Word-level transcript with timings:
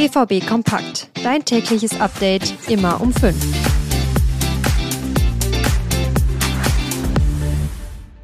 BVB 0.00 0.46
Kompakt. 0.48 1.10
Dein 1.22 1.44
tägliches 1.44 2.00
Update 2.00 2.54
immer 2.70 3.02
um 3.02 3.12
5. 3.12 3.36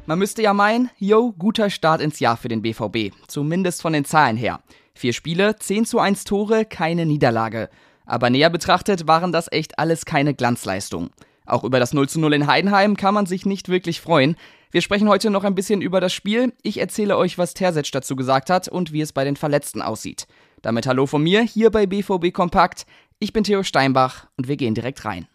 Man 0.07 0.17
müsste 0.17 0.41
ja 0.41 0.55
meinen, 0.55 0.89
yo, 0.97 1.33
guter 1.37 1.69
Start 1.69 2.01
ins 2.01 2.19
Jahr 2.19 2.35
für 2.35 2.47
den 2.47 2.63
BVB. 2.63 3.13
Zumindest 3.27 3.83
von 3.83 3.93
den 3.93 4.05
Zahlen 4.05 4.37
her. 4.37 4.61
Vier 4.95 5.13
Spiele, 5.13 5.55
10 5.55 5.85
zu 5.85 5.99
1 5.99 6.23
Tore, 6.23 6.65
keine 6.65 7.05
Niederlage. 7.05 7.69
Aber 8.07 8.31
näher 8.31 8.49
betrachtet 8.49 9.07
waren 9.07 9.31
das 9.31 9.47
echt 9.51 9.77
alles 9.77 10.05
keine 10.05 10.33
Glanzleistung. 10.33 11.11
Auch 11.45 11.63
über 11.63 11.79
das 11.79 11.93
0 11.93 12.09
zu 12.09 12.19
0 12.19 12.33
in 12.33 12.47
Heidenheim 12.47 12.97
kann 12.97 13.13
man 13.13 13.27
sich 13.27 13.45
nicht 13.45 13.69
wirklich 13.69 14.01
freuen. 14.01 14.35
Wir 14.71 14.81
sprechen 14.81 15.09
heute 15.09 15.29
noch 15.29 15.43
ein 15.43 15.53
bisschen 15.53 15.81
über 15.81 16.01
das 16.01 16.11
Spiel. 16.11 16.53
Ich 16.63 16.79
erzähle 16.79 17.17
euch, 17.17 17.37
was 17.37 17.53
Terzic 17.53 17.91
dazu 17.91 18.15
gesagt 18.15 18.49
hat 18.49 18.67
und 18.67 18.93
wie 18.93 19.01
es 19.01 19.13
bei 19.13 19.23
den 19.23 19.35
Verletzten 19.35 19.83
aussieht. 19.83 20.25
Damit 20.63 20.87
hallo 20.87 21.05
von 21.05 21.21
mir 21.21 21.43
hier 21.43 21.69
bei 21.69 21.85
BVB 21.85 22.33
Kompakt. 22.33 22.87
Ich 23.19 23.31
bin 23.31 23.43
Theo 23.43 23.61
Steinbach 23.61 24.25
und 24.37 24.47
wir 24.47 24.57
gehen 24.57 24.73
direkt 24.73 25.05
rein. 25.05 25.27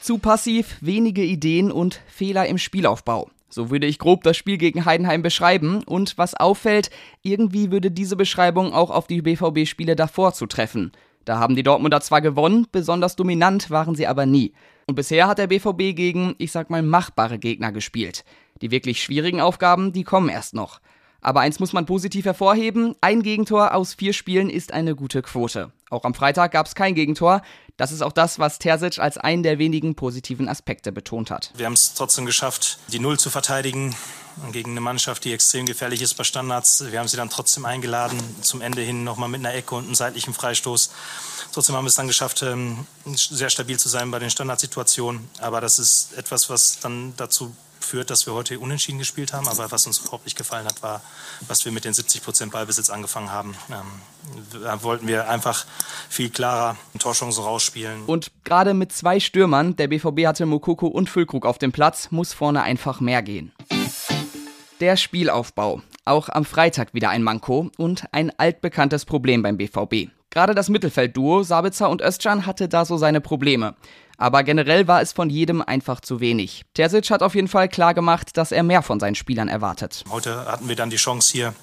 Zu 0.00 0.18
passiv, 0.18 0.76
wenige 0.80 1.24
Ideen 1.24 1.72
und 1.72 2.00
Fehler 2.06 2.46
im 2.46 2.56
Spielaufbau. 2.56 3.30
So 3.48 3.68
würde 3.68 3.86
ich 3.86 3.98
grob 3.98 4.22
das 4.22 4.36
Spiel 4.36 4.58
gegen 4.58 4.84
Heidenheim 4.84 5.22
beschreiben 5.22 5.82
und 5.82 6.16
was 6.18 6.34
auffällt, 6.34 6.90
irgendwie 7.22 7.72
würde 7.72 7.90
diese 7.90 8.14
Beschreibung 8.14 8.72
auch 8.72 8.90
auf 8.90 9.08
die 9.08 9.20
BVB-Spiele 9.20 9.96
davor 9.96 10.32
zutreffen. 10.32 10.92
Da 11.24 11.40
haben 11.40 11.56
die 11.56 11.64
Dortmunder 11.64 12.00
zwar 12.00 12.20
gewonnen, 12.20 12.68
besonders 12.70 13.16
dominant 13.16 13.70
waren 13.70 13.96
sie 13.96 14.06
aber 14.06 14.24
nie. 14.24 14.54
Und 14.86 14.94
bisher 14.94 15.26
hat 15.26 15.38
der 15.38 15.48
BVB 15.48 15.96
gegen, 15.96 16.36
ich 16.38 16.52
sag 16.52 16.70
mal, 16.70 16.82
machbare 16.82 17.40
Gegner 17.40 17.72
gespielt. 17.72 18.24
Die 18.62 18.70
wirklich 18.70 19.02
schwierigen 19.02 19.40
Aufgaben, 19.40 19.92
die 19.92 20.04
kommen 20.04 20.28
erst 20.28 20.54
noch. 20.54 20.80
Aber 21.20 21.40
eins 21.40 21.60
muss 21.60 21.72
man 21.72 21.86
positiv 21.86 22.24
hervorheben, 22.24 22.94
ein 23.00 23.22
Gegentor 23.22 23.74
aus 23.74 23.94
vier 23.94 24.12
Spielen 24.12 24.50
ist 24.50 24.72
eine 24.72 24.94
gute 24.94 25.22
Quote. 25.22 25.72
Auch 25.90 26.04
am 26.04 26.14
Freitag 26.14 26.52
gab 26.52 26.66
es 26.66 26.74
kein 26.74 26.94
Gegentor. 26.94 27.42
Das 27.76 27.92
ist 27.92 28.02
auch 28.02 28.12
das, 28.12 28.38
was 28.38 28.58
Terzic 28.58 28.98
als 28.98 29.18
einen 29.18 29.42
der 29.42 29.58
wenigen 29.58 29.94
positiven 29.94 30.48
Aspekte 30.48 30.92
betont 30.92 31.30
hat. 31.30 31.50
Wir 31.56 31.66
haben 31.66 31.72
es 31.72 31.94
trotzdem 31.94 32.26
geschafft, 32.26 32.78
die 32.88 32.98
Null 32.98 33.18
zu 33.18 33.30
verteidigen 33.30 33.96
gegen 34.52 34.72
eine 34.72 34.80
Mannschaft, 34.80 35.24
die 35.24 35.32
extrem 35.32 35.66
gefährlich 35.66 36.02
ist 36.02 36.14
bei 36.14 36.24
Standards. 36.24 36.84
Wir 36.90 36.98
haben 36.98 37.08
sie 37.08 37.16
dann 37.16 37.30
trotzdem 37.30 37.64
eingeladen, 37.64 38.18
zum 38.42 38.60
Ende 38.60 38.82
hin 38.82 39.02
nochmal 39.02 39.28
mit 39.28 39.40
einer 39.40 39.54
Ecke 39.54 39.74
und 39.74 39.86
einem 39.86 39.94
seitlichen 39.94 40.34
Freistoß. 40.34 40.90
Trotzdem 41.52 41.74
haben 41.74 41.84
wir 41.84 41.88
es 41.88 41.94
dann 41.94 42.06
geschafft, 42.06 42.42
ähm, 42.42 42.86
sehr 43.14 43.50
stabil 43.50 43.78
zu 43.78 43.88
sein 43.88 44.10
bei 44.10 44.18
den 44.18 44.30
Standardsituationen. 44.30 45.28
Aber 45.38 45.60
das 45.60 45.78
ist 45.78 46.12
etwas, 46.16 46.48
was 46.48 46.78
dann 46.80 47.14
dazu 47.16 47.54
führt, 47.84 48.10
dass 48.10 48.26
wir 48.26 48.34
heute 48.34 48.58
unentschieden 48.58 48.98
gespielt 48.98 49.32
haben. 49.32 49.48
Aber 49.48 49.70
was 49.70 49.86
uns 49.86 49.98
überhaupt 49.98 50.24
nicht 50.24 50.36
gefallen 50.36 50.66
hat, 50.66 50.82
war, 50.82 51.02
was 51.48 51.64
wir 51.64 51.72
mit 51.72 51.84
den 51.84 51.94
70 51.94 52.22
Prozent 52.22 52.52
Ballbesitz 52.52 52.90
angefangen 52.90 53.32
haben. 53.32 53.54
Ähm, 53.70 54.62
da 54.62 54.82
wollten 54.82 55.06
wir 55.06 55.28
einfach 55.28 55.66
viel 56.08 56.30
klarer 56.30 56.76
Torchancen 56.98 57.42
rausspielen. 57.42 58.04
Und 58.04 58.30
gerade 58.44 58.74
mit 58.74 58.92
zwei 58.92 59.20
Stürmern, 59.20 59.76
der 59.76 59.88
BVB 59.88 60.26
hatte 60.26 60.46
Mokoko 60.46 60.86
und 60.86 61.08
Füllkrug 61.08 61.46
auf 61.46 61.58
dem 61.58 61.72
Platz, 61.72 62.10
muss 62.10 62.32
vorne 62.32 62.62
einfach 62.62 63.00
mehr 63.00 63.22
gehen. 63.22 63.52
Der 64.80 64.96
Spielaufbau. 64.96 65.82
Auch 66.04 66.28
am 66.28 66.44
Freitag 66.44 66.94
wieder 66.94 67.10
ein 67.10 67.22
Manko 67.22 67.70
und 67.76 68.04
ein 68.12 68.32
altbekanntes 68.38 69.04
Problem 69.04 69.42
beim 69.42 69.58
BVB. 69.58 70.10
Gerade 70.30 70.54
das 70.54 70.68
Mittelfeldduo 70.68 71.42
Sabitzer 71.42 71.90
und 71.90 72.02
Özcan 72.02 72.46
hatte 72.46 72.68
da 72.68 72.84
so 72.84 72.96
seine 72.96 73.20
Probleme. 73.20 73.74
Aber 74.16 74.44
generell 74.44 74.86
war 74.86 75.02
es 75.02 75.12
von 75.12 75.28
jedem 75.28 75.60
einfach 75.60 76.00
zu 76.00 76.20
wenig. 76.20 76.64
Terzic 76.74 77.10
hat 77.10 77.22
auf 77.22 77.34
jeden 77.34 77.48
Fall 77.48 77.68
klar 77.68 77.94
gemacht, 77.94 78.36
dass 78.36 78.52
er 78.52 78.62
mehr 78.62 78.82
von 78.82 79.00
seinen 79.00 79.16
Spielern 79.16 79.48
erwartet. 79.48 80.04
Heute 80.08 80.44
hatten 80.46 80.68
wir 80.68 80.76
dann 80.76 80.90
die 80.90 80.98
Chance 80.98 81.32
hier 81.32 81.54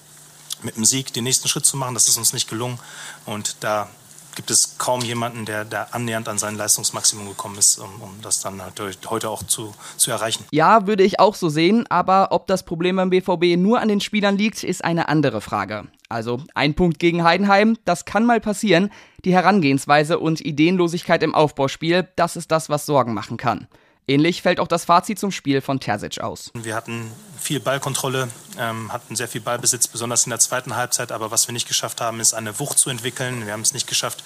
mit 0.63 0.75
dem 0.75 0.83
Sieg 0.83 1.13
den 1.13 1.23
nächsten 1.23 1.47
Schritt 1.47 1.65
zu 1.65 1.77
machen. 1.77 1.93
Das 1.93 2.09
ist 2.09 2.17
uns 2.17 2.33
nicht 2.33 2.49
gelungen. 2.49 2.79
Und 3.25 3.55
da 3.61 3.87
gibt 4.35 4.51
es 4.51 4.77
kaum 4.77 5.01
jemanden, 5.01 5.45
der 5.45 5.65
da 5.65 5.87
annähernd 5.91 6.27
an 6.27 6.37
sein 6.37 6.55
Leistungsmaximum 6.55 7.29
gekommen 7.29 7.57
ist, 7.57 7.79
um, 7.79 8.01
um 8.01 8.21
das 8.21 8.41
dann 8.41 8.61
heute 9.07 9.29
auch 9.29 9.43
zu, 9.43 9.73
zu 9.95 10.11
erreichen. 10.11 10.45
Ja, 10.51 10.87
würde 10.87 11.03
ich 11.03 11.19
auch 11.19 11.35
so 11.35 11.49
sehen, 11.49 11.85
aber 11.89 12.31
ob 12.31 12.47
das 12.47 12.63
Problem 12.63 12.97
beim 12.97 13.09
BVB 13.09 13.57
nur 13.57 13.79
an 13.79 13.87
den 13.87 14.01
Spielern 14.01 14.37
liegt, 14.37 14.63
ist 14.63 14.83
eine 14.83 15.07
andere 15.09 15.41
Frage. 15.41 15.87
Also 16.09 16.41
ein 16.55 16.73
Punkt 16.73 16.99
gegen 16.99 17.23
Heidenheim, 17.23 17.77
das 17.83 18.05
kann 18.05 18.25
mal 18.25 18.39
passieren. 18.39 18.91
Die 19.25 19.33
Herangehensweise 19.33 20.19
und 20.19 20.39
Ideenlosigkeit 20.39 21.21
im 21.21 21.35
Aufbauspiel, 21.35 22.07
das 22.15 22.37
ist 22.37 22.51
das, 22.51 22.69
was 22.69 22.85
Sorgen 22.85 23.13
machen 23.13 23.35
kann. 23.37 23.67
Ähnlich 24.09 24.41
fällt 24.41 24.61
auch 24.61 24.69
das 24.69 24.85
Fazit 24.85 25.19
zum 25.19 25.31
Spiel 25.31 25.59
von 25.59 25.81
Terzic 25.81 26.21
aus. 26.21 26.51
Wir 26.53 26.75
hatten 26.75 27.11
viel 27.37 27.59
Ballkontrolle, 27.59 28.29
ähm, 28.57 28.91
hatten 28.91 29.15
sehr 29.15 29.27
viel 29.27 29.41
Ballbesitz, 29.41 29.87
besonders 29.87 30.25
in 30.25 30.29
der 30.31 30.39
zweiten 30.39 30.75
Halbzeit. 30.75 31.11
Aber 31.11 31.31
was 31.31 31.47
wir 31.47 31.53
nicht 31.53 31.67
geschafft 31.67 32.01
haben, 32.01 32.19
ist 32.19 32.33
eine 32.33 32.59
Wucht 32.59 32.77
zu 32.77 32.89
entwickeln. 32.89 33.45
Wir 33.45 33.53
haben 33.53 33.61
es 33.61 33.73
nicht 33.73 33.87
geschafft, 33.87 34.23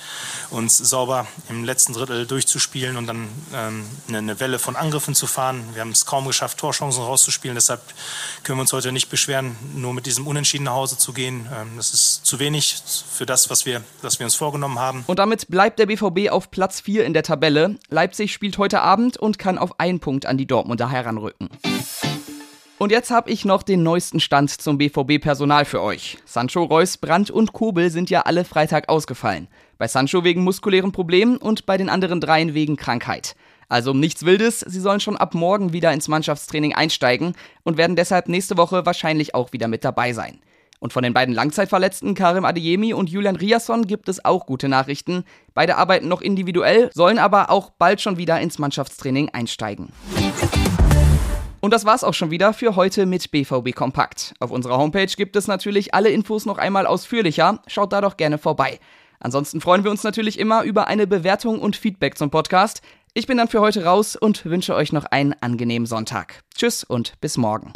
uns 0.50 0.78
sauber 0.78 1.28
im 1.50 1.64
letzten 1.64 1.94
Drittel 1.94 2.26
durchzuspielen 2.26 2.98
und 2.98 3.08
dann 3.08 3.28
ähm, 3.54 3.86
eine 4.08 4.40
Welle 4.40 4.60
von 4.60 4.76
Angriffen 4.76 5.16
zu 5.16 5.28
fahren. 5.28 5.64
Wir 5.74 5.82
haben 5.82 5.92
es 5.92 6.06
kaum 6.06 6.26
geschafft, 6.26 6.60
Torchancen 6.60 7.04
rauszuspielen. 7.04 7.56
Deshalb 7.56 7.82
können 8.44 8.58
wir 8.60 8.62
uns 8.62 8.74
heute 8.74 8.92
nicht 8.92 9.10
beschweren, 9.10 9.56
nur 9.76 9.94
mit 9.94 10.06
diesem 10.06 10.28
Unentschieden 10.28 10.64
nach 10.64 10.74
Hause 10.74 10.98
zu 10.98 11.14
gehen. 11.14 11.48
Ähm, 11.54 11.74
das 11.78 11.94
ist 11.94 12.26
zu 12.26 12.40
wenig 12.40 12.82
für 13.12 13.26
das, 13.26 13.50
was 13.50 13.66
wir, 13.66 13.84
was 14.02 14.20
wir 14.20 14.26
uns 14.26 14.36
vorgenommen 14.36 14.80
haben. 14.80 15.04
Und 15.08 15.20
damit 15.20 15.48
bleibt 15.48 15.80
der 15.80 15.88
BVB 15.88 16.30
auf 16.30 16.52
Platz 16.52 16.82
4 16.82 17.06
in 17.06 17.14
der 17.14 17.24
Tabelle. 17.24 17.78
Leipzig 17.90 18.34
spielt 18.34 18.58
heute 18.58 18.82
Abend 18.82 19.18
und 19.18 19.38
kann 19.38 19.58
auf 19.58 19.71
auf 19.72 19.80
einen 19.80 20.00
Punkt 20.00 20.26
an 20.26 20.38
die 20.38 20.46
Dortmunder 20.46 20.90
heranrücken. 20.90 21.50
Und 22.78 22.92
jetzt 22.92 23.12
habe 23.12 23.30
ich 23.30 23.46
noch 23.46 23.62
den 23.64 23.84
neuesten 23.84 24.20
Stand 24.20 24.50
zum 24.50 24.78
BVB-Personal 24.80 25.66
für 25.66 25.82
euch. 25.82 26.18
Sancho, 26.26 26.64
Reus, 26.64 26.98
Brandt 26.98 27.30
und 27.30 27.54
Kobel 27.54 27.92
sind 27.92 28.10
ja 28.10 28.22
alle 28.22 28.44
Freitag 28.44 28.90
ausgefallen. 28.90 29.48
Bei 29.78 29.88
Sancho 29.88 30.24
wegen 30.24 30.44
muskulären 30.44 30.92
Problemen 30.92 31.38
und 31.38 31.66
bei 31.66 31.78
den 31.78 31.90
anderen 31.90 32.20
dreien 32.20 32.54
wegen 32.54 32.76
Krankheit. 32.76 33.36
Also 33.70 33.94
nichts 33.94 34.26
Wildes, 34.26 34.60
sie 34.60 34.80
sollen 34.80 35.00
schon 35.00 35.16
ab 35.16 35.36
morgen 35.36 35.74
wieder 35.74 35.94
ins 35.94 36.08
Mannschaftstraining 36.08 36.74
einsteigen 36.74 37.36
und 37.64 37.78
werden 37.78 37.96
deshalb 37.96 38.28
nächste 38.28 38.58
Woche 38.58 38.86
wahrscheinlich 38.86 39.36
auch 39.36 39.54
wieder 39.54 39.68
mit 39.68 39.86
dabei 39.86 40.12
sein. 40.12 40.40
Und 40.82 40.94
von 40.94 41.04
den 41.04 41.14
beiden 41.14 41.36
Langzeitverletzten 41.36 42.16
Karim 42.16 42.44
Adeyemi 42.44 42.94
und 42.96 43.08
Julian 43.08 43.36
Riasson 43.36 43.86
gibt 43.86 44.10
es 44.10 44.26
auch 44.26 44.48
gute 44.48 44.68
Nachrichten. 44.68 45.26
Beide 45.54 45.78
arbeiten 45.78 46.08
noch 46.08 46.22
individuell, 46.22 46.90
sollen 46.92 47.20
aber 47.20 47.52
auch 47.52 47.70
bald 47.70 48.02
schon 48.02 48.18
wieder 48.18 48.42
ins 48.42 48.58
Mannschaftstraining 48.58 49.30
einsteigen. 49.30 49.94
Und 51.60 51.72
das 51.72 51.86
war's 51.86 52.04
auch 52.04 52.16
schon 52.16 52.32
wieder 52.32 52.52
für 52.54 52.76
heute 52.76 53.06
mit 53.06 53.30
BVB 53.30 53.76
Kompakt. 53.76 54.34
Auf 54.40 54.50
unserer 54.50 54.80
Homepage 54.80 55.06
gibt 55.06 55.36
es 55.36 55.48
natürlich 55.48 55.94
alle 55.94 56.10
Infos 56.10 56.48
noch 56.48 56.58
einmal 56.58 56.88
ausführlicher. 56.88 57.60
Schaut 57.68 57.94
da 57.94 58.02
doch 58.02 58.18
gerne 58.18 58.40
vorbei. 58.40 58.80
Ansonsten 59.20 59.62
freuen 59.62 59.84
wir 59.84 59.92
uns 59.92 60.04
natürlich 60.04 60.40
immer 60.40 60.64
über 60.64 60.88
eine 60.88 61.06
Bewertung 61.06 61.60
und 61.60 61.76
Feedback 61.76 62.18
zum 62.18 62.32
Podcast. 62.32 62.82
Ich 63.14 63.28
bin 63.28 63.38
dann 63.38 63.50
für 63.50 63.62
heute 63.62 63.86
raus 63.86 64.16
und 64.16 64.46
wünsche 64.46 64.74
euch 64.74 64.92
noch 64.94 65.06
einen 65.06 65.36
angenehmen 65.42 65.86
Sonntag. 65.86 66.42
Tschüss 66.56 66.84
und 66.84 67.22
bis 67.22 67.38
morgen. 67.38 67.72